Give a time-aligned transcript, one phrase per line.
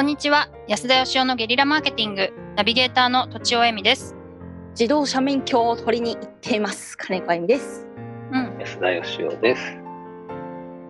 [0.00, 0.48] こんにちは。
[0.66, 2.32] 安田義雄のゲリラマーケティング。
[2.56, 4.16] ナビゲーターの土地尾恵美です。
[4.70, 6.96] 自動車免許を取りに行っています。
[6.96, 7.86] 金子恵美です。
[8.32, 8.56] うん。
[8.58, 9.62] 安田義雄です。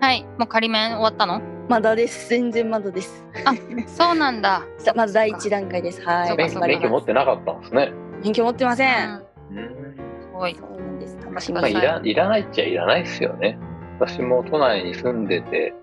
[0.00, 0.23] はい。
[0.38, 1.43] もう仮面終わったの？
[1.68, 2.29] まだです。
[2.29, 3.27] 全然まだです。
[3.45, 3.52] あ
[3.88, 4.62] そうなんだ。
[4.79, 6.00] さまず第一段階です。
[6.02, 6.36] はい。
[6.36, 7.92] 免許持ってなかったんですね。
[8.22, 9.58] 免許持ってません、うん。
[9.58, 10.54] うんすごい。
[10.54, 11.18] そうなんです。
[11.20, 11.80] 楽しみまあ、にい。
[11.80, 13.58] らいらないっちゃいらないですよね。
[13.98, 15.75] 私も都内に住んでて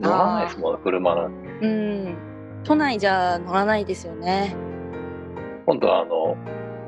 [0.00, 1.48] 乗らないですもんね車なんて。
[1.62, 2.35] うん
[2.66, 4.54] 都内じゃ乗らないですよね。
[5.66, 6.36] 今度はあの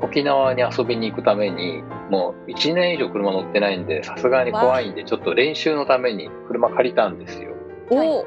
[0.01, 7.53] 沖縄に遊びに行くためにもう1年以上車乗ってないんでさすがに怖いんでちょっと練習のために車借りたんですよ。
[7.89, 8.25] おお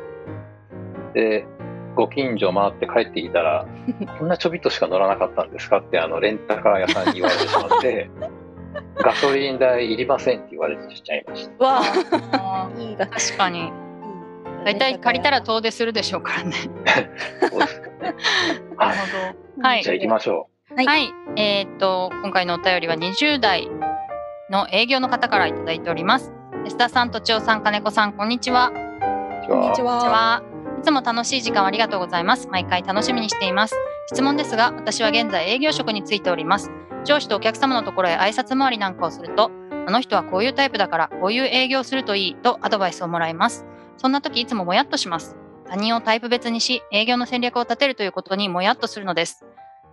[1.14, 1.46] で
[1.94, 3.66] ご近所回って帰ってきたら
[4.18, 8.10] 「こんなちょびっとしか乗らなかったんですか?」ってあのレンタカー屋さんに言われてしまって
[8.96, 11.64] 「ガソリン代いりません」って言われてちゃいました。
[11.64, 11.80] わ
[12.32, 12.68] あ。
[12.76, 13.70] あいいが確かに
[14.64, 16.52] 大体借りたら遠出するでしょうからね。
[17.50, 18.14] そうですよね
[18.76, 18.96] はい。
[19.56, 20.86] どはいじゃあ行きましょはい。
[20.86, 23.68] はい、えーっと今回のお便りは20代
[24.50, 26.32] の営業の方からいただいております。
[26.64, 28.68] 安田さん、とちおさん、金子さん、こんにちは。
[28.68, 29.48] う。
[29.48, 30.42] こんにちこんにちは。
[30.42, 30.42] は。
[30.78, 32.48] いつも楽しい時間をありがとうございます。
[32.48, 33.74] 毎回楽しみにしています。
[34.06, 36.70] 質問ですが、私は現在営業職についております。
[37.04, 39.50] 上司とお客様のところへ挨拶回りなんかをすると、
[39.86, 43.66] あの人はこういうタイプだから、こういう営業するといいとアドバイスをもらいます。
[43.96, 45.36] そんな時いつももやっとします。
[45.68, 49.44] 他人をタイプ別にし、営業の戦略を立てるということにもやっとするのです。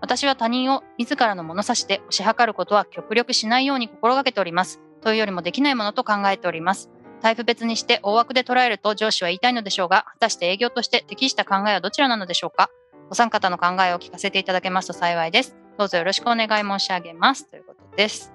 [0.02, 4.80] 私は他人を自らの物差しで推し量ることは極力しないように心がけております。
[5.02, 6.90] というよりもできないものと考えております。
[7.22, 12.70] タイプ別にして大枠で捉えると上司は言いたいのでしょうが、果たして営業として適した考えはどちらなのでしょうか
[13.10, 15.56] お三方の考えを聞かせていただけますと幸いです。
[15.78, 17.50] どうぞよろしくお願い申し上げます。
[17.50, 18.32] ということです。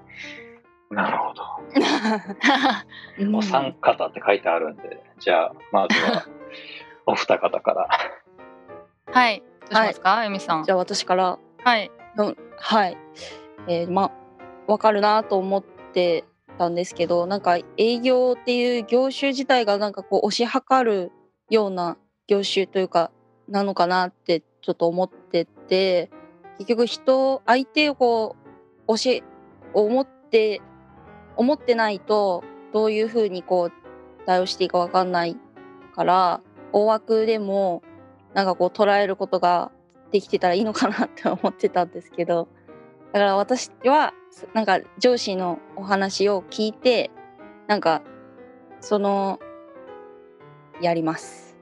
[0.91, 1.43] なるほど。
[3.19, 6.27] うんお三方って書いてあるんで、じゃあまずは
[7.05, 7.87] お二方から。
[9.11, 9.43] はい。
[9.61, 10.71] どうしますか、えみさんじ。
[10.71, 11.91] ゃあ私からはい。
[12.17, 12.97] うんはい
[13.67, 14.11] えー、ま
[14.67, 15.63] あわかるなと思っ
[15.93, 16.23] て
[16.57, 21.11] たんですけどなんか営業っていう業種自体がなんかこう推し量る
[21.49, 21.97] ような
[22.27, 23.11] 業種というか
[23.47, 26.09] なのかなってちょっと思ってて
[26.57, 28.35] 結局人相手をこ
[28.87, 29.23] う推し
[29.73, 30.61] 思って
[31.37, 33.71] 思ってないとどういうふうにこう
[34.25, 35.37] 対応していいかわかんない
[35.95, 36.41] から
[36.71, 37.83] 大枠でも
[38.33, 39.71] なんかこう捉えることが
[40.11, 42.47] できてたらいいのかなって思ってたんですけど
[43.13, 47.11] だから私はすなんか上司のお話を聞いて
[47.67, 48.01] なんか
[48.81, 49.39] その
[50.81, 51.57] やります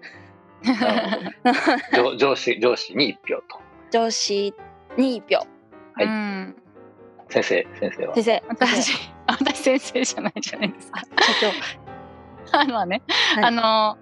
[1.93, 3.59] 上上司上司に一票と。
[3.91, 4.53] 上司
[4.97, 5.47] に1票
[5.93, 6.55] はいうん。
[7.29, 8.15] 先生先生は？
[8.15, 10.99] 先生私、私先生じゃないじゃないですか。
[10.99, 11.07] 社
[12.51, 12.57] 長。
[12.57, 13.01] あのはね、
[13.35, 13.43] はい。
[13.45, 13.97] あの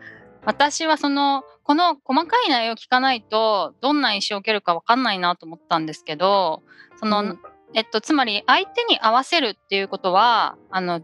[0.45, 6.63] 私はそのこの細かい内容を聞かないとどんな印象を受けるかわかんないなと思ったんですけど
[6.99, 7.39] その、うん。
[7.73, 11.01] えっと、つまり相手に合わせるっていうことはあの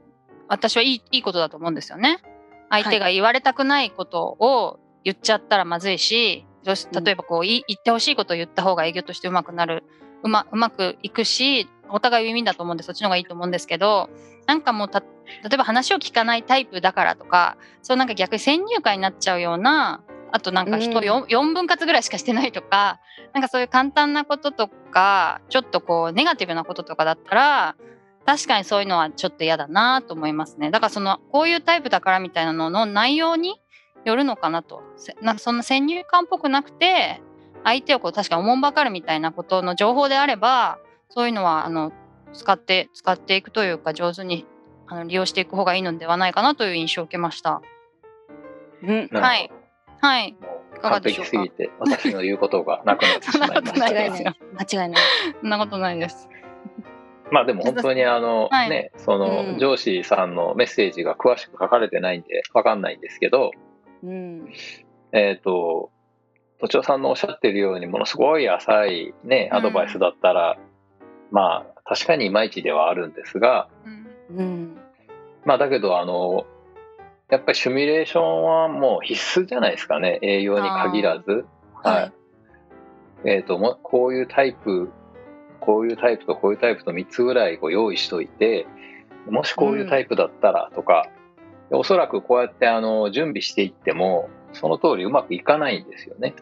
[0.50, 2.20] 私はいいいいことだと思うんですよね。
[2.70, 7.04] 相手が言われたくないことを言っちゃったらまずいし、どうしうん。
[7.04, 14.10] 例えばこうい言ってほしいことを言った方が営業としてうまくなるうまうまくいくしお互いウィンウィンだと思うんでそっちの方がいいと思うんですけど
[14.46, 15.06] なんかもうた例
[15.54, 23.00] えば話を聞かないタイプだからとかそうなんか逆に先入観になっちゃうようなあとなんか人うん 4, 4分割ぐらいしかしてないとか
[23.34, 27.76] なんかそういう簡単なこととかちょっとこうネガティブなこととかだったら
[28.26, 30.70] 確かにそういうのはちょっと嫌だなと思いますね。
[30.70, 33.62] だからそのこういうタイプだからみたいなのの内容に
[34.04, 34.84] よるのかなと。
[34.98, 37.22] せなんかそんな先入観っぽくなくて
[37.68, 40.80] 相手をこう確かにおもんばかるみたいなことの情報であれば
[41.10, 41.92] そういうのはあの
[42.32, 44.46] 使って使っていくというか上手に
[44.88, 47.62] あの利用していく方がいいのではないかなという印象を受けました。
[48.84, 49.52] うんはい。
[50.00, 50.30] はい。
[50.30, 51.32] いかが完でしょうか？
[51.32, 54.24] 璧すぎて私の言うことがなくなってしまいました間違いない
[54.70, 55.02] 間違いない
[55.42, 56.30] そんなことないです。
[57.32, 63.52] まあでも本当にあの、はいねその、うん上司さんのメッセージが詳しく書かれてないんでわかんないんですけど
[64.04, 64.54] うん
[65.12, 65.92] えっ、と
[66.60, 70.58] 都庁さんのおっしゃってるようにものすごい浅いねアドバイスだったら、
[71.32, 73.70] まあ確かにいまいちではあるんですが。
[73.86, 74.38] うん。
[74.38, 74.78] うん
[75.46, 76.46] まあだけどあの
[77.30, 80.20] やっぱりシミュレーションはもう必須じゃないですかね。
[80.22, 81.46] 営業に限らず。
[81.84, 82.02] あー。
[82.02, 82.12] はい。
[83.26, 84.92] えっ、ともこういうタイプ
[85.60, 88.68] こういうタイプとこういうタイプと3つぐらいこう用意しといて
[89.30, 91.10] もしこういうタイプだったらとか、
[91.72, 96.34] おそらくこうやってあの準備していってもその通りうまくいかないんですよね。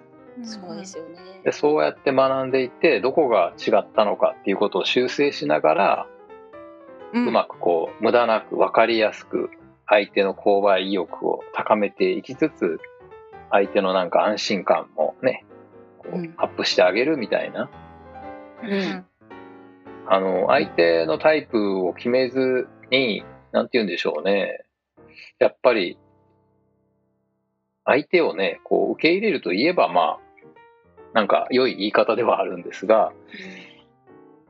[0.44, 1.42] そうですよね。
[1.44, 6.08] でそうやって学んでいってどこが違ったのかっていうことを修正しながら、
[7.14, 9.50] ううまくこう無駄なく分かりやすく
[9.88, 12.80] 相手の購買意欲を高めていきつつ
[13.52, 15.46] 相手のなんか安心感もね
[16.00, 16.34] こううん。
[16.38, 17.70] アップしてあげるみたいな、
[18.64, 19.06] ううんん。
[20.08, 24.66] あの、相手のタイプを決めずに、なんて言うんでしょうね。
[25.40, 25.98] やっぱり、
[27.86, 30.20] 相手をね、こう受け入れるといえば、まあ、
[31.16, 33.14] なんか良い言い方ではあるんですが、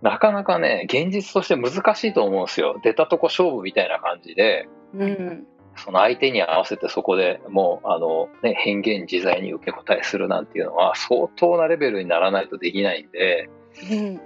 [0.01, 2.79] なかなかね、現実として難しいと思うんですよ。
[2.83, 5.47] 出たとこ勝負みたいな感じで、うん。
[5.75, 13.47] その相手に合わせてそこでもう、あの、ね、変幻自在に受け答えするなんていうのは相当なレベルにならないとできないんで、
[13.91, 14.21] うん。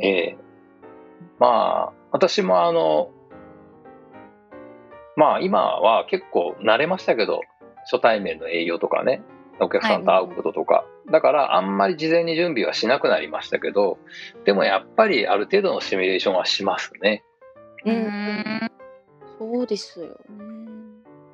[0.00, 0.36] ええ。
[1.38, 3.10] まあ、私もあの、
[5.16, 7.40] まあ今は結構慣れましたけど、
[7.90, 9.22] 初対面の営業とかね、
[9.60, 13.98] お客さんと会うこととか、だからあんまり事前に準備はしなくなりましたけど、
[14.44, 17.24] でもやっぱりある程度のシミュレーションはしますね。
[17.84, 17.96] ううん。
[17.96, 18.70] ん
[19.38, 20.14] そうですよね。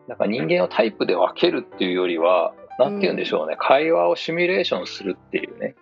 [0.09, 5.75] だから人間をタイプで分けるっていうよりは、なんて言うんでしょうね、会話をシミュレーションするっていうね、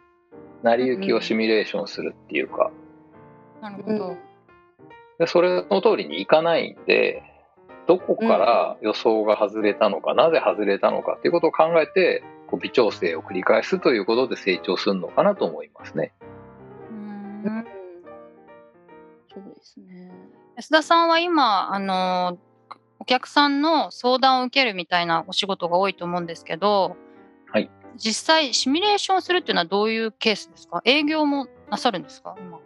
[0.62, 2.70] 成り行きをシミュレーションするっていうか、
[3.61, 4.06] なるほど。
[4.08, 4.19] うん。
[5.19, 7.23] でそれの通りにいかないんで、
[7.86, 16.12] どこから予想が外れたのか、なぜ外れたのかっていうことを考えて、こう微調整を繰り返すということで成長するのかなと思いますね。
[16.90, 17.64] うんうん。
[19.32, 20.12] そうですね。
[20.56, 22.38] 安田さんは今、あの
[23.00, 26.96] お客さんの相談を受けるみたいなお仕事が多いと思うんですけど、
[27.50, 30.80] はい、実際シミュレーションするっていうのはどういうケースですか？
[30.84, 32.34] 営業もなさるんですか？
[32.38, 32.60] 今。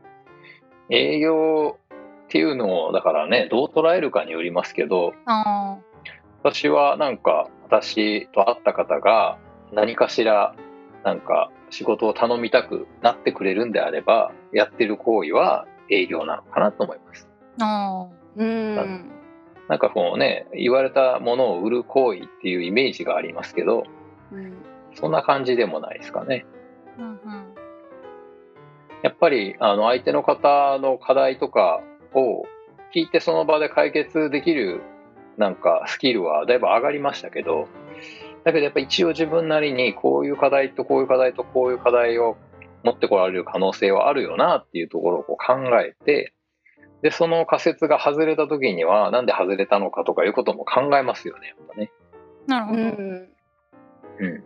[0.90, 1.76] 営業
[2.28, 5.78] っていうのを、だからね、どう捉えるかによりますけど、あ
[6.42, 9.38] 私はなんか、私と会った方が
[9.72, 10.54] 何かしら、
[11.04, 17.28] なんか仕事を頼みたくなってくれるんであれば、やってる行為は営業なのかなと思います。
[18.36, 19.10] うん。
[19.68, 23.84] なんかこうね、言われたものを売る行為っていうイメージがありますけど、
[24.32, 24.52] うん
[24.94, 26.44] そんな感じでもないですかね。
[26.98, 27.54] ー、うんうん
[29.02, 31.80] やっぱり、あの、相手の方の課題とか
[32.14, 32.46] を
[32.94, 34.82] 聞いてその場で解決できる、
[35.36, 37.68] なんかスキルはだいぶ上がりましたけど、
[38.44, 42.36] だけどやっぱ一応自分なりにこういう課題とこういう課題とこういう課題を
[42.82, 46.32] 持ってこられる可能性はあるよなっていうところをこう考えて、
[47.02, 51.90] で、その仮説が外れた時にはなんで外れたのかとかいうことも考えますよね、やっぱね。
[52.46, 52.80] うなるほど。
[52.80, 54.44] んうん。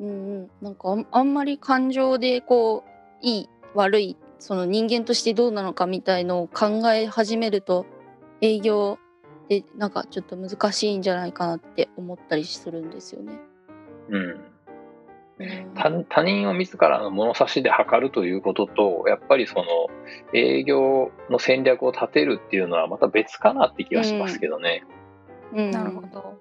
[0.00, 0.06] うんう
[0.44, 7.86] ん、なんかあんあんまり感情でこういい悪いその人間としてどうなのかみたいのを考え始めると
[8.40, 8.98] 営業
[9.48, 13.38] でなんかちょっと難しいんじゃないかなって思ったりするんですよね。
[14.08, 14.22] うん。
[14.22, 14.40] うん
[15.74, 19.64] 他他人を自らの物差しで測るということとやっぱりその
[20.32, 24.84] 営業の戦略を立てるっていうのはまた別かなって気がしますけどね、
[25.52, 26.38] うんなるほど。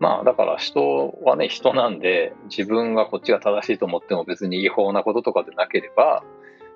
[0.00, 6.22] まあだから人はね人なんで自分がこっちが正しいと思っても別に違法なこととかでなければ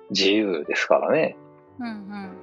[0.09, 1.37] 自由ですからね。
[1.79, 2.37] うんうん。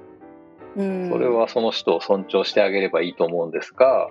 [0.75, 4.09] うんそれはその人を尊重してあげればいいと思うんですが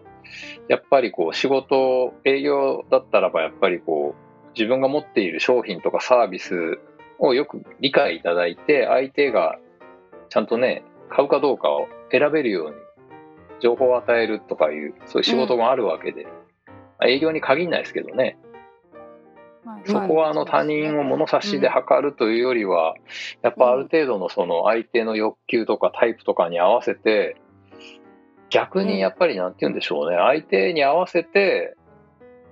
[0.69, 6.79] やっぱりこう仕事営業だったらばやっぱりこう自分が持っている商品とかサービス
[7.19, 9.59] をよく理解いただいて相手が
[10.29, 12.77] ちゃんとね買うかどうかを選べるように
[13.61, 16.27] 情報を与えるとかいうそういう仕事があるわけで、
[17.07, 18.39] 営業に限らないですけどね。
[18.45, 18.51] はい
[19.85, 22.95] そこはあの他人を物差しで測るというよりは、
[23.43, 27.37] やっぱある程度のその相手の欲求とかタイプとかに合わせて、
[28.49, 31.77] 逆にやっぱりなんて言うんでしょうね、相手に合わせて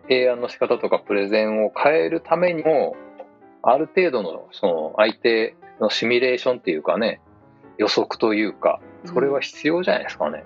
[0.02, 2.96] 提案の仕方とかプレゼンを変えるためにも、
[3.62, 7.20] ある程度のその相手のシミュレーションっていうかね、
[7.78, 10.44] 予測というか、それは必要じゃないですかね。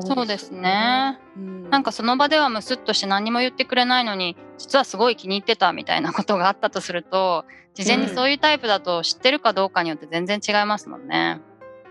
[0.00, 1.18] そうですね。
[1.36, 7.44] うんなんかその場ではムスッとして何も言ってくれないのに実はすごい気に入ってたみたいなことがあったとすると
[7.74, 11.40] 事前にそういうタイプだと知ってるかどうかによって全然違いますもんね。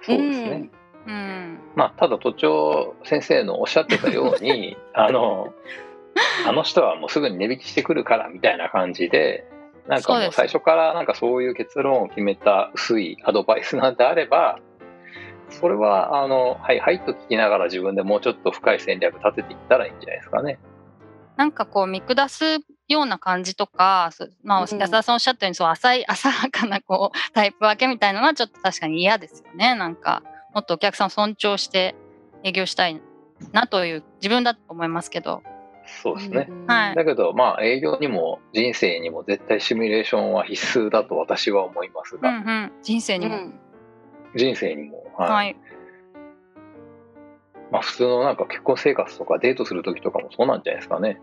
[0.02, 0.70] そうですね。
[1.08, 1.60] うん。
[1.76, 5.54] まあ、ただ都庁先生のおっしゃってたように あの
[6.46, 9.46] あの人はもうすぐに値引きしてくるからみたいな感じで
[9.88, 14.60] なんかもう最初からなんかそういう結論を決めた薄いアドバイスなんてあれば
[15.50, 20.60] それはあのはいはいと聞きながら自分でもうちょっと深い戦略立てていったらいいんじゃないですかね。
[21.38, 22.44] なんかこう見下す
[22.90, 24.12] ような感じとか、
[24.44, 29.76] まあ、うん安田さんおっしゃったようにそう浅い 浅はかなこうタイプ分けみたいなのはちょっと確かに嫌ですよね。
[29.76, 30.22] なんか
[30.54, 31.96] もっとお客さんを尊重して
[32.44, 33.02] 営業したい
[33.52, 35.42] なという自分だと思いますけど。
[36.04, 36.48] そうですね。
[36.50, 42.72] うんはいだけどまあ営業にも人生にも絶対シミュレーションは必須だと私は思いますうんが、うん。
[42.84, 43.38] 人生にも。
[43.38, 43.60] うん
[44.36, 45.32] 人生にも、はい。
[45.32, 45.56] はい。
[47.72, 51.20] まあ、普通のなんか結婚生活とかデートする時とかもそうなんじゃないですかね。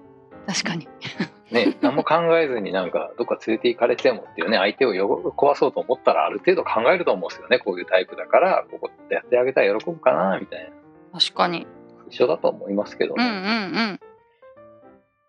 [0.47, 0.89] 確かに。
[1.51, 4.93] ね、何も考えずになんかどっか連れて行かれてもっていうね相手を
[5.37, 7.59] 壊そうと思ったらある程度考えると思うんですよね。
[7.59, 10.65] こういうタイプだからここやってあげたら喜ぶかなみたい
[11.13, 11.21] な。
[11.21, 11.67] 確かに。
[12.11, 13.25] 一緒だと思いますけどね。
[13.25, 14.01] うんうんうん。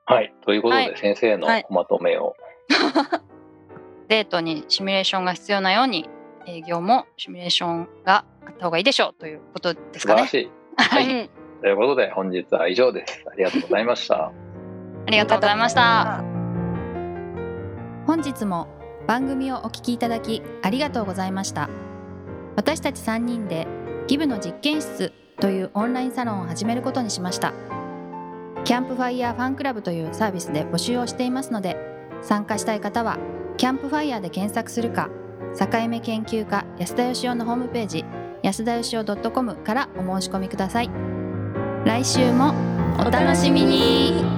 [0.06, 0.34] はい。
[0.46, 2.36] ということで、先生のまとめを、
[2.70, 3.22] はい、
[4.08, 6.10] デートにシミュレーションが必要なように
[6.46, 10.26] 営業もシミュレーションがあった方がいいでしょうということですかね。
[10.26, 11.30] 素晴らしい、はい
[11.62, 13.26] ということで本日は以上です。
[13.30, 14.28] ありがとうございました。
[14.28, 14.32] あ
[15.10, 16.24] りがとうございました。
[18.06, 18.68] 本日も
[19.08, 21.70] 番組をお聞きいただきありがとうございました。
[22.56, 23.68] 私たち3人で
[24.08, 27.54] ギブの実験室というオンラインサロンを始めることにしました。
[28.64, 31.78] キャンプファイヤーファンクラブというサービスで募集をしていますので、
[32.22, 33.18] 参加したい方は
[33.58, 35.10] キャンプファイヤーで検索するか、
[35.58, 38.06] 境目研究家安田佳生のホームページ
[38.48, 40.90] 安田佳生 .com からお申し込みください。
[41.84, 42.54] 来週も
[42.98, 44.37] お楽しみに